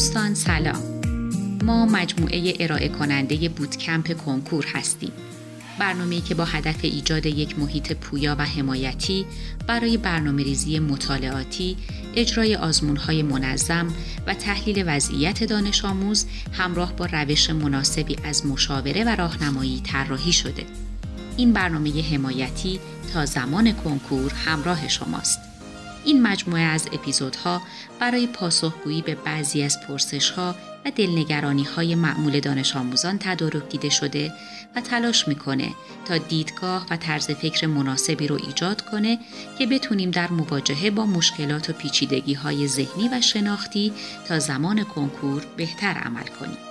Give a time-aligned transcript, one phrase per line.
[0.00, 0.82] دوستان سلام
[1.64, 5.12] ما مجموعه ارائه کننده بودکمپ کنکور هستیم
[5.78, 9.26] برنامه که با هدف ایجاد یک محیط پویا و حمایتی
[9.66, 11.76] برای برنامه ریزی مطالعاتی،
[12.14, 13.94] اجرای آزمون های منظم
[14.26, 20.64] و تحلیل وضعیت دانش آموز همراه با روش مناسبی از مشاوره و راهنمایی طراحی شده.
[21.36, 22.80] این برنامه حمایتی
[23.12, 25.49] تا زمان کنکور همراه شماست.
[26.04, 27.62] این مجموعه از اپیزودها
[28.00, 30.54] برای پاسخگویی به بعضی از پرسشها
[30.84, 34.32] و دلنگرانی های معمول دانش آموزان تدارک دیده شده
[34.76, 35.68] و تلاش می‌کنه
[36.04, 39.18] تا دیدگاه و طرز فکر مناسبی رو ایجاد کنه
[39.58, 43.92] که بتونیم در مواجهه با مشکلات و پیچیدگی های ذهنی و شناختی
[44.28, 46.69] تا زمان کنکور بهتر عمل کنیم.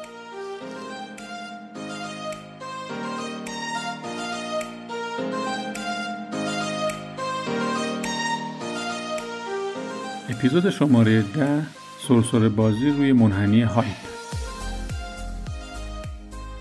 [10.40, 11.62] اپیزود شماره ده
[11.98, 13.98] سرسره بازی روی منحنی هایپ.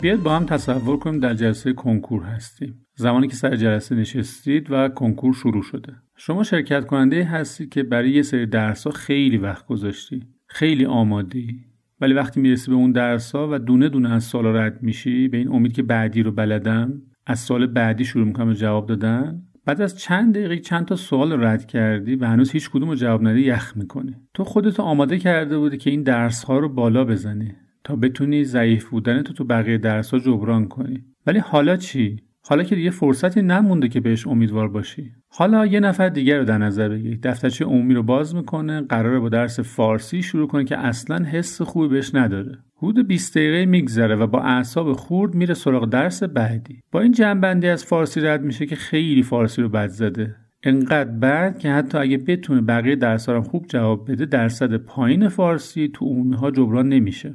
[0.02, 2.86] بیاید با هم تصور کنیم در جلسه کنکور هستیم.
[2.94, 5.92] زمانی که سر جلسه نشستید و کنکور شروع شده.
[6.16, 11.64] شما شرکت کننده هستید که برای یه سری درس ها خیلی وقت گذاشتی خیلی آمادی
[12.00, 15.36] ولی وقتی می‌رسی به اون درس ها و دونه دونه از سال رد میشی به
[15.36, 19.98] این امید که بعدی رو بلدم از سال بعدی شروع می‌کنم جواب دادن بعد از
[19.98, 23.76] چند دقیقه چند تا سوال رد کردی و هنوز هیچ کدوم رو جواب ندی یخ
[23.76, 24.16] می‌کنی.
[24.34, 28.88] تو خودتو آماده کرده بودی که این درس ها رو بالا بزنی تا بتونی ضعیف
[28.88, 31.04] بودن تو تو بقیه درس ها جبران کنی.
[31.26, 35.12] ولی حالا چی؟ حالا که دیگه فرصتی نمونده که بهش امیدوار باشی.
[35.28, 37.18] حالا یه نفر دیگر رو در نظر بگیر.
[37.22, 41.88] دفترچه عمومی رو باز می‌کنه قراره با درس فارسی شروع کنه که اصلا حس خوبی
[41.88, 42.58] بهش نداره.
[42.76, 46.82] حدود 20 دقیقه میگذره و با اعصاب خورد میره سراغ درس بعدی.
[46.92, 50.34] با این جنبندی از فارسی رد میشه که خیلی فارسی رو بد زده.
[50.62, 55.90] انقدر بد که حتی اگه بتونه بقیه درس هم خوب جواب بده درصد پایین فارسی
[55.94, 57.34] تو عمومی جبران نمیشه.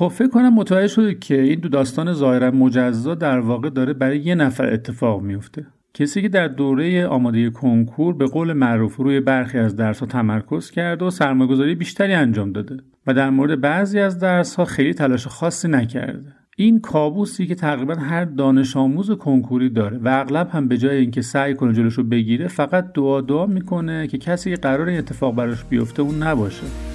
[0.00, 4.18] خب فکر کنم متوجه شده که این دو داستان ظاهرا مجزا در واقع داره برای
[4.18, 9.58] یه نفر اتفاق میفته کسی که در دوره آماده کنکور به قول معروف روی برخی
[9.58, 14.18] از درس ها تمرکز کرده و سرمایه‌گذاری بیشتری انجام داده و در مورد بعضی از
[14.18, 16.32] درس ها خیلی تلاش خاصی نکرده.
[16.56, 21.22] این کابوسی که تقریبا هر دانش آموز کنکوری داره و اغلب هم به جای اینکه
[21.22, 25.34] سعی کنه جلوش رو بگیره فقط دعا دعا می‌کنه که کسی که قرار این اتفاق
[25.34, 26.89] براش بیفته اون نباشه.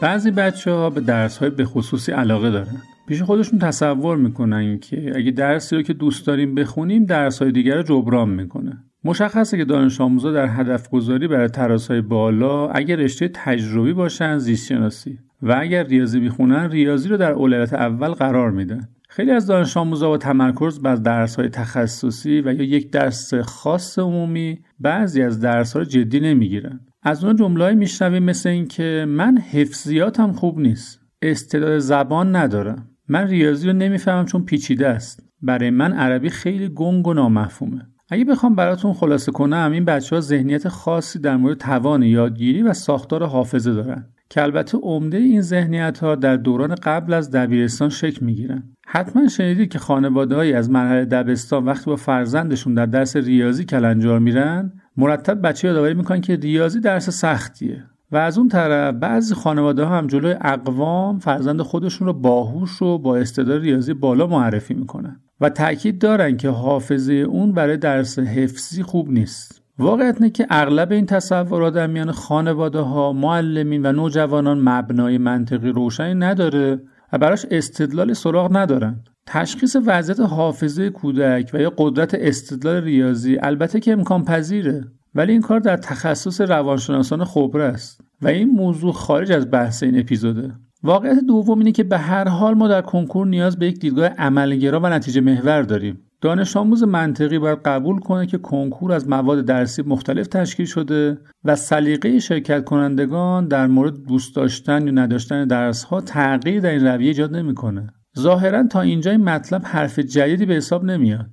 [0.00, 2.76] بعضی بچه ها به درس های به خصوصی علاقه دارن.
[3.08, 7.74] پیش خودشون تصور می‌کنن که اگه درسی رو که دوست داریم بخونیم درس های دیگر
[7.74, 8.84] رو جبران می‌کنه.
[9.04, 14.38] مشخصه که دانش آموزا در هدف گذاری برای تراس های بالا اگر رشته تجربی باشن
[14.38, 18.88] زیست شناسی و اگر ریاضی می‌خونن ریاضی رو در اولویت اول قرار میدن.
[19.08, 23.98] خیلی از دانش آموزا با تمرکز بر درس های تخصصی و یا یک درس خاص
[23.98, 26.80] عمومی بعضی از درس ها جدی نمی‌گیرن.
[27.02, 32.88] از اون جمله میشنویم مثل اینکه من حفظیاتم خوب نیست استعداد زبان ندارم.
[33.08, 35.22] من ریاضی رو نمی‌فهمم چون پیچیده است.
[35.42, 37.86] برای من عربی خیلی گنگ و نامفهومه.
[38.10, 42.72] اگه بخوام براتون خلاصه کنم این بچه ها ذهنیت خاصی در مورد توان یادگیری و
[42.72, 48.26] ساختار حافظه دارن که البته عمده این ذهنیت ها در دوران قبل از دبیرستان شکل
[48.26, 48.62] می‌گیرن.
[48.86, 54.72] حتما شنیدید که خانواده از مرحله دبستان وقتی با فرزندشون در درس ریاضی کلنجار میرن
[54.96, 59.98] مرتب بچه یادآوری می‌کنن که ریاضی درس سختیه و از اون طرف بعضی خانواده ها
[59.98, 65.48] هم جلوی اقوام فرزند خودشون رو باهوش و با استعداد ریاضی بالا معرفی می‌کنن و
[65.48, 69.62] تاکید دارن که حافظه اون برای درس حفظی خوب نیست.
[69.78, 75.68] واقعیت اینه که اغلب این تصورات در میان خانواده ها معلمین و نوجوانان مبنای منطقی
[75.68, 76.80] روشنی نداره
[77.12, 79.04] و براش استدلال سراغ ندارن.
[79.32, 85.40] تشخیص وضعیت حافظه کودک و یا قدرت استدلال ریاضی البته که امکان پذیره ولی این
[85.40, 90.52] کار در تخصص روانشناسان خبره است و این موضوع خارج از بحث این اپیزوده.
[90.82, 94.80] واقعیت دوم اینه که به هر حال ما در کنکور نیاز به یک دیدگاه عملگرا
[94.80, 96.00] و نتیجه محور داریم.
[96.20, 101.56] دانش آموز منطقی باید قبول کنه که کنکور از مواد درسی مختلف تشکیل شده و
[101.56, 107.08] سلیقه شرکت کنندگان در مورد دوست داشتن یا نداشتن درس ها تغییر در این رویه
[107.08, 107.86] ایجاد نمی‌کنه.
[108.18, 111.26] ظاهرا تا اینجا این مطلب حرف جدیدی به حساب نمیاد.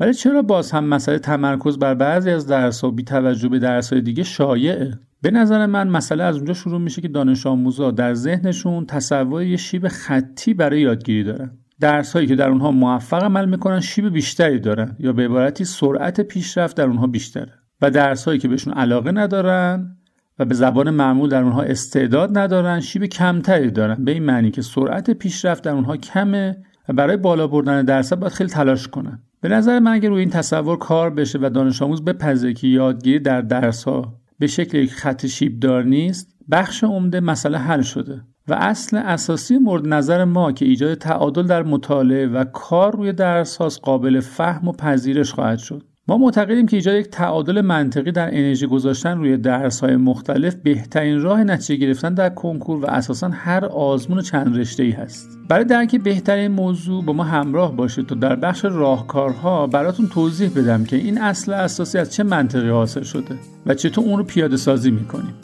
[0.00, 3.92] ولی چرا باز هم مسئله تمرکز بر بعضی از درس ها بی توجه به درس
[3.92, 8.14] های دیگه شایعه؟ به نظر من مسئله از اونجا شروع میشه که دانش آموزا در
[8.14, 11.58] ذهنشون تصور یه شیب خطی برای یادگیری دارن.
[11.80, 16.20] درس هایی که در اونها موفق عمل می‌کنن شیب بیشتری دارن یا به عبارتی سرعت
[16.20, 17.52] پیشرفت در اونها بیشتره.
[17.80, 19.97] و درس هایی که بهشون علاقه ندارن
[20.38, 24.04] و به زبان معمول در اونها استعداد ندارن شیب کمتری دارن.
[24.04, 26.56] به این معنی که سرعت پیشرفت در اونها کمه
[26.88, 29.22] و برای بالا بردن درس باید خیلی تلاش کنن.
[29.40, 33.18] به نظر من اگر روی این تصور کار بشه و دانش آموز بپذیره که یادگیری
[33.18, 38.54] در درس ها به شکل یک خط شیبدار نیست بخش عمده مسئله حل شده و
[38.54, 44.20] اصل اساسی مورد نظر ما که ایجاد تعادل در مطالعه و کار روی درس قابل
[44.20, 45.82] فهم و پذیرش خواهد شد.
[46.08, 51.20] ما معتقدیم که ایجاد یک تعادل منطقی در انرژی گذاشتن روی درس های مختلف بهترین
[51.20, 55.38] راه نتیجه گرفتن در کنکور و اساسا هر آزمون چند رشته ای هست.
[55.48, 60.84] برای درک بهترین موضوع با ما همراه باشید تا در بخش راهکارها براتون توضیح بدم
[60.84, 63.34] که این اصل اساسی از چه منطقی حاصل شده
[63.66, 65.34] و چطور اون رو پیاده سازی می‌کنیم.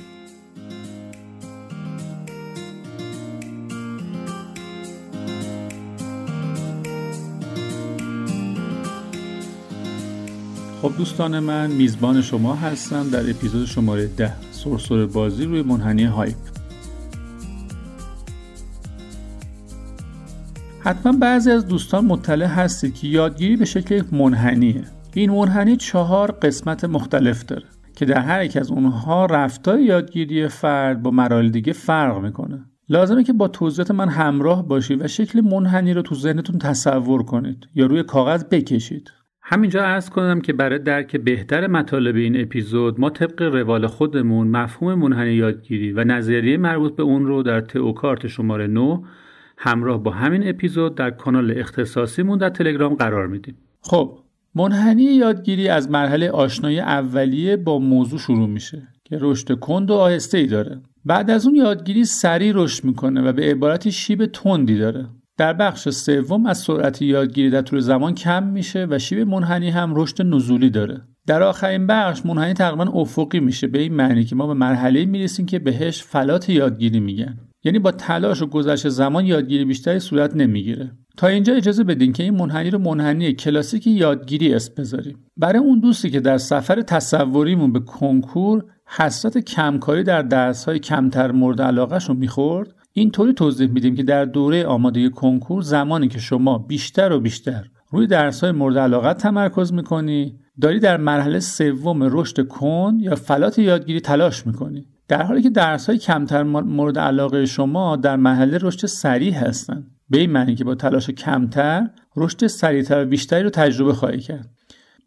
[10.99, 16.37] دوستان من میزبان شما هستم در اپیزود شماره ده سرسر بازی روی منحنی هایپ.
[20.81, 24.85] حتما بعضی از دوستان مطلع هستید که یادگیری به شکل منحنیه.
[25.15, 27.65] این منحنی چهار قسمت مختلف داره
[27.97, 32.65] که در هر یک از اونها رفتار یادگیری فرد با مراحل دیگه فرق می‌کنه.
[32.89, 37.67] لازمه که با توضیحات من همراه باشید و شکل منحنی رو تو ذهنتون تصور کنید
[37.75, 39.11] یا روی کاغذ بکشید.
[39.47, 44.95] همینجا عرض کنم که برای درک بهتر مطالب این اپیزود ما طبق روال خودمون مفهوم
[44.95, 49.01] منحنی یادگیری و نظریه مربوط به اون رو در تئوکارت شماره 9
[49.59, 53.57] همراه با همین اپیزود در کانال اختصاصیمون در تلگرام قرار میدیم.
[53.81, 54.19] خب
[54.55, 60.39] منحنی یادگیری از مرحله آشنایی اولیه با موضوع شروع میشه که رشد کند و آهسته
[60.39, 60.81] ای داره.
[61.05, 65.09] بعد از اون یادگیری سریع رشد می‌کنه و به عبارتی شیب تندی داره.
[65.37, 69.93] در بخش سوم از سرعت یادگیری در طول زمان کم میشه و شیب منحنی هم
[69.97, 71.01] رشد نزولی داره.
[71.27, 75.47] در آخرین بخش منحنی تقریبا افقی میشه به این معنی که ما به مرحله می‌رسیم
[75.47, 77.39] که بهش فلات یادگیری میگن.
[77.65, 80.93] یعنی با تلاش و گذشت زمان یادگیری بیشتری صورت نمی‌گیره.
[81.17, 85.17] تا اینجا اجازه بدین که این منحنی رو منحنی کلاسیک یادگیری اسم بذاریم.
[85.37, 91.63] برای اون دوستی که در سفر تصوریمون به کنکور حسرت کمکاری در درسهای کمتر مورد
[91.63, 97.13] علاقهش رو می‌خورد اینطوری توضیح میدیم که در دوره آماده کنکور زمانی که شما بیشتر
[97.13, 102.97] و بیشتر روی درس های مورد علاقت تمرکز می‌کنی داری در مرحله سوم رشد کن
[103.01, 104.87] یا فلات یادگیری تلاش می‌کنی.
[105.09, 110.19] در حالی که درس های کمتر مورد علاقه شما در مرحله رشد سریع هستند به
[110.19, 114.51] این معنی که با تلاش کمتر رشد سریعتر و بیشتری رو تجربه خواهی کرد.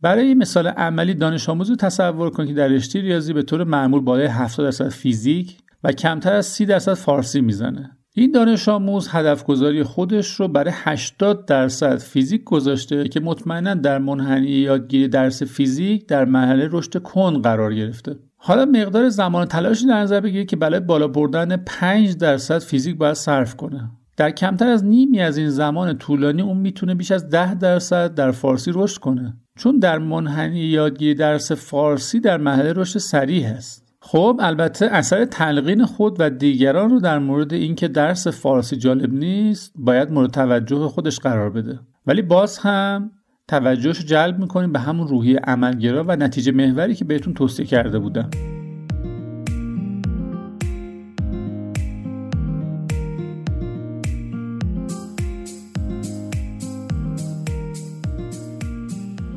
[0.02, 4.02] برای مثال عملی دانش آموز رو تصور کنید که در رشته ریاضی به طور معمول
[4.02, 7.98] بالای 70 درصد فیزیک و کمتر از 30 درصد فارسی می‌زنه.
[8.16, 13.98] این دانش آموز هدف گذاری خودش رو برای 80 درصد فیزیک گذاشته که مطمئنا در
[13.98, 18.16] منحنی یادگیری درس فیزیک در مرحله رشد کن قرار گرفته.
[18.38, 23.14] حالا مقدار زمان تلاشی در نظر بگیرید که برای بالا بردن 5 درصد فیزیک باید
[23.14, 23.92] صرف کنه.
[24.18, 28.32] در کمتر از نیمی از این زمان طولانی اون می‌تونه بیش از 10 درصد در
[28.32, 29.38] فارسی رشد کنه.
[29.58, 35.86] چون در منحنی یادگیری درس فارسی در مرحله رشد سریع هست خب البته اثر تلقین
[35.86, 41.20] خود و دیگران رو در مورد اینکه درس فارسی جالب نیست باید مورد توجه خودش
[41.20, 41.80] قرار بده.
[42.06, 43.12] ولی باز هم
[43.48, 48.30] توجهش جلب می‌کنیم به همون روحی عملگرا و نتیجه محوری که بهتون توصیه کرده بودم.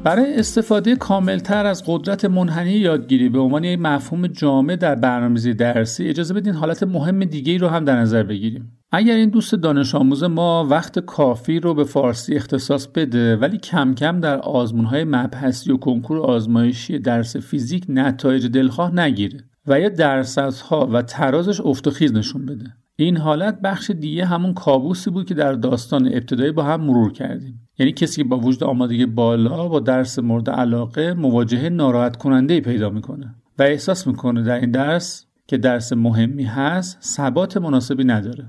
[0.05, 6.09] برای استفاده کاملتر از قدرت منحنی یادگیری به عنوان یک مفهوم جامع در برنامه‌ریزی درسی
[6.09, 8.73] اجازه بدین حالت مهم دیگه ای رو هم در نظر بگیریم.
[8.93, 13.95] اگر این دوست دانش آموز ما وقت کافی رو به فارسی اختصاص بده ولی کم
[13.95, 20.87] کم در آزمونهای مبحثی و کنکور آزمایشی درس فیزیک نتایج دلخواه نگیره و یا درصدها
[20.93, 22.65] و ترازش افت و خیز نشون بده.
[22.97, 27.69] این حالت بخش دیگه همون کابوسی بود که در داستان ابتدایی با هم مرور کردیم.
[27.81, 32.91] یعنی کسی که با وجود آمادگی بالا با درس مورد علاقه مواجهه ناراحت کننده پیدا
[32.91, 38.49] می‌کنه و احساس می‌کنه در این درس که درس مهمی هست ثبات مناسبی نداره.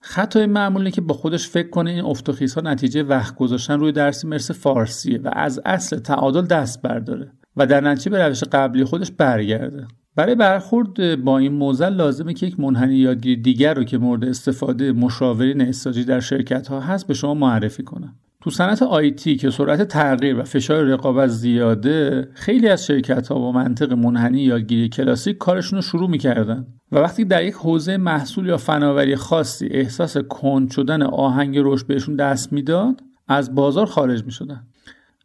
[0.00, 4.26] خطای معمولی که با خودش فکر کنه این افت ها نتیجه وقت گذاشتن روی درسی
[4.26, 9.10] مرس فارسیه و از اصل تعادل دست برداره و در نتیجه به روش قبلی خودش
[9.10, 9.86] برگرده.
[10.16, 14.92] برای برخورد با این موزل لازمه که یک منحنی یادگیری دیگر رو که مورد استفاده
[14.92, 18.14] مشاورین استراتژی در شرکت ها هست به شما معرفی کنم.
[18.46, 23.52] تو صنعت آیتی که سرعت تغییر و فشار رقابت زیاده خیلی از شرکت ها با
[23.52, 26.66] منطق منحنی یادگیری کلاسیک کارشون رو شروع می‌کردن.
[26.92, 32.16] و وقتی در یک حوزه محصول یا فناوری خاصی احساس کند شدن آهنگ رشد بهشون
[32.16, 34.62] دست می‌داد از بازار خارج می‌شدن.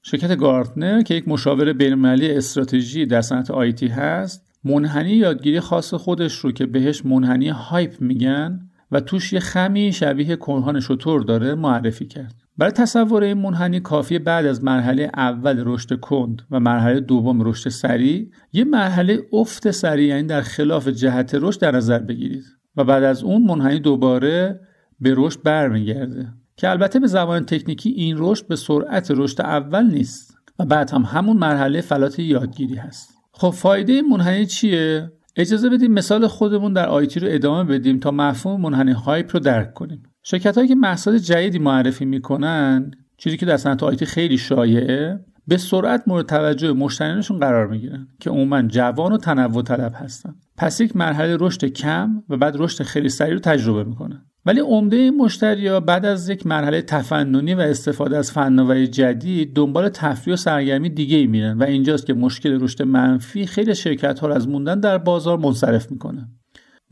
[0.04, 6.36] شرکت گارتنر که یک مشاور بینالمللی استراتژی در صنعت IT هست منحنی یادگیری خاص خودش
[6.36, 8.60] رو که بهش منحنی hype میگن
[8.92, 12.41] و توش یه خمی شبیه کوهان شتر داره معرفی کرد.
[12.58, 17.70] برای تصور این منحنی کافیه بعد از مرحله اول رشد کند و مرحله دوم رشد
[17.70, 22.44] سریع یه مرحله افت سریع یعنی در خلاف جهت رشد در نظر بگیرید.
[22.78, 24.60] و بعد از اون منحنی دوباره
[25.00, 26.28] به رشد برمیگرده.
[26.58, 31.02] که البته به زبان تکنیکی این رشد به سرعت رشد اول نیست و بعد هم
[31.02, 33.10] همون مرحله فلات یادگیری هست.
[33.32, 38.12] خب فایده این منحنی چیه؟ اجازه بدیم مثال خودمون در آیتی رو ادامه بدیم تا
[38.12, 40.04] مفهوم منحنی هایپ رو درک کنیم.
[40.24, 45.58] شرکت هایی که محصول جدیدی معرفی می‌کنن چیزی که در صنعت آیتی خیلی شایعه به
[45.58, 50.36] سرعت مورد توجه مشتریانشون قرار می‌گیرن که عموما جوان و تنوع طلب هستن.
[50.58, 54.26] پس یک مرحله رشد کم و بعد رشد خیلی سریع رو تجربه می‌کنن.
[54.46, 59.90] ولی عمده این مشتری بعد از یک مرحله تفننی و استفاده از فناوری جدید دنبال
[59.90, 64.34] تفریح و سرگرمی دیگه ای میرن و اینجاست که مشکل رشد منفی خیلی شرکت ها
[64.34, 66.30] از موندن در بازار منصرف می‌کنه.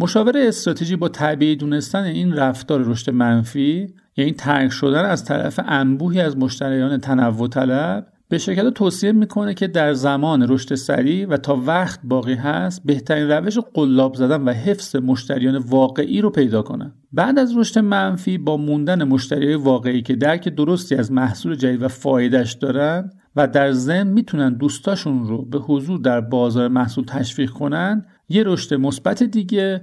[0.02, 6.22] مشاور استراتژی با طبیعی دونستن این رفتار رشد منفی یعنی ترک شدن از طرف انبوهی
[6.22, 11.56] از مشتریان تنوع طلب به شرکت توصیه می‌کنه که در زمان رشد سریع و تا
[11.66, 17.40] وقت باقی هست بهترین روش قلاب زدن و حفظ مشتریان واقعی رو پیدا کنن بعد
[17.40, 22.54] از رشد منفی با موندن مشتری واقعی که درک درستی از محصول جدید و فایدهش
[22.54, 28.44] دارن و در ضمن می‌تونن دوستاشون رو به حضور در بازار محصول تشویق کنن یه
[28.46, 29.82] رشد مثبت دیگه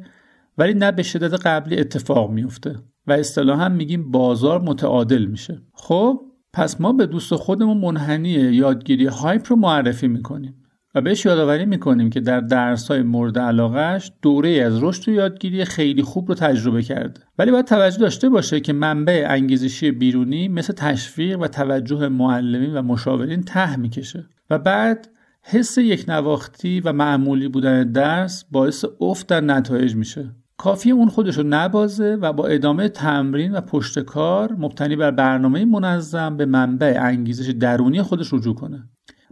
[0.58, 2.76] ولی نه به شدت قبلی اتفاق میفته
[3.06, 5.62] و اصطلاحا میگیم بازار متعادل میشه.
[5.72, 6.20] خب
[6.52, 10.54] پس ما به دوست خودمون منحنی یادگیری هایپ رو معرفی می‌کنیم
[10.94, 15.64] و بهش یادآوری می‌کنیم که در درس های مورد علاقهش دوره از رشد و یادگیری
[15.64, 17.20] خیلی خوب رو تجربه کرده.
[17.38, 22.82] ولی باید توجه داشته باشه که منبع انگیزشی بیرونی مثل تشویق و توجه معلمین و
[22.82, 24.26] مشاورین ته می‌کشه.
[24.50, 25.08] و بعد
[25.48, 30.34] حس یک نواختی و معمولی بودن درس باعث افت در نتایج میشه.
[30.56, 35.64] کافی اون خودش رو نبازه و با ادامه تمرین و پشت کار مبتنی بر برنامه
[35.64, 38.88] منظم به منبع انگیزش درونی خودش رجوع کنه.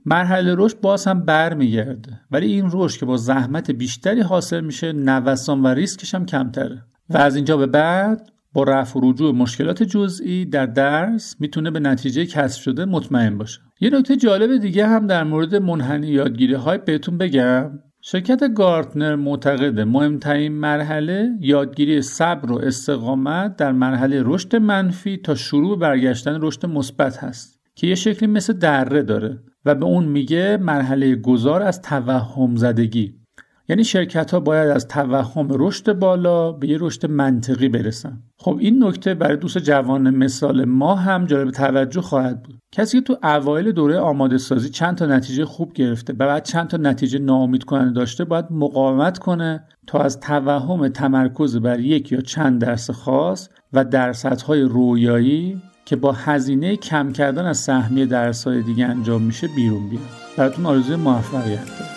[0.06, 5.62] مرحله رشد باز هم برمیگرده ولی این رشد که با زحمت بیشتری حاصل میشه نوسان
[5.62, 6.84] و ریسکش هم کمتره.
[7.10, 11.80] و از اینجا به بعد با رفع و رجوع مشکلات جزئی در درس می‌تونه به
[11.80, 13.60] نتیجه کسب شده مطمئن باشه.
[13.80, 17.70] یه نکته جالب دیگه هم در مورد منحنی یادگیری های بهتون بگم.
[18.06, 25.78] شرکت گارتنر معتقده مهمترین مرحله یادگیری صبر و استقامت در مرحله رشد منفی تا شروع
[25.78, 31.16] برگشتن رشد مثبت هست که یه شکلی مثل دره داره و به اون میگه مرحله
[31.16, 33.23] گذار از توهم زدگی
[33.68, 38.22] یعنی شرکت ها باید از توهم رشد بالا به یه رشد منطقی برسن.
[38.38, 42.58] خب این نکته برای دوست جوان مثال ما هم جالب توجه خواهد بود.
[42.72, 46.68] کسی که تو اوایل دوره آماده سازی چند تا نتیجه خوب گرفته و بعد چند
[46.68, 52.20] تا نتیجه ناامید کننده داشته باید مقاومت کنه تا از توهم تمرکز بر یک یا
[52.20, 58.86] چند درس خاص و درصدهای رویایی که با هزینه کم کردن از سهمیه درسهای دیگه
[58.86, 60.02] انجام میشه بیرون بیاد.
[60.36, 61.93] براتون آرزوی موفقیت دارم.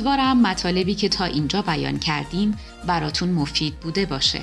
[0.00, 4.40] امیدوارم مطالبی که تا اینجا بیان کردیم براتون مفید بوده باشه.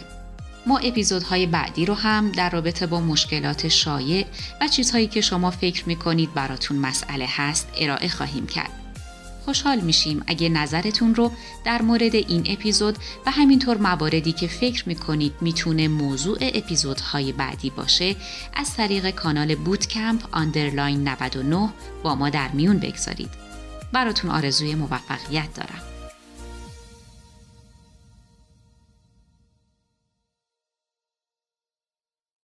[0.66, 4.26] ما اپیزودهای بعدی رو هم در رابطه با مشکلات شایع
[4.62, 8.70] و چیزهایی که شما فکر می‌کنید براتون مسئله هست ارائه خواهیم کرد.
[9.46, 11.32] خوشحال میشیم اگه نظرتون رو
[11.66, 18.16] در مورد این اپیزود و همینطور مواردی که فکر می‌کنید می‌تونه موضوع اپیزودهای بعدی باشه
[18.54, 21.70] از طریق کانال بوتکمپ آندرلاین 99
[22.04, 23.47] با ما در میون بگذارید.
[23.92, 25.97] براتون آرزوی موفقیت دارم.